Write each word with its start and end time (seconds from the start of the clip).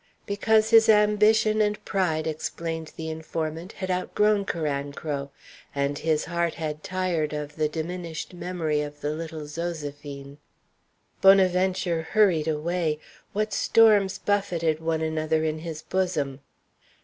Because 0.25 0.71
his 0.71 0.89
ambition 0.89 1.61
and 1.61 1.85
pride, 1.85 2.25
explained 2.25 2.91
the 2.95 3.07
informant, 3.11 3.73
had 3.73 3.91
outgrown 3.91 4.45
Carancro, 4.45 5.29
and 5.75 5.99
his 5.99 6.25
heart 6.25 6.55
had 6.55 6.81
tired 6.81 7.33
of 7.33 7.55
the 7.55 7.69
diminished 7.69 8.33
memory 8.33 8.81
of 8.81 9.01
the 9.01 9.11
little 9.11 9.41
Zoséphine. 9.41 10.37
Bonaventure 11.21 12.01
hurried 12.01 12.47
away. 12.47 12.97
What 13.33 13.53
storms 13.53 14.17
buffeted 14.17 14.79
one 14.79 15.01
another 15.01 15.43
in 15.43 15.59
his 15.59 15.83
bosom! 15.83 16.39